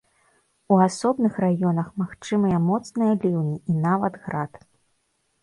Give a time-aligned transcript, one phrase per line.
[0.75, 4.53] У асобных раёнах магчымыя моцныя ліўні і нават град.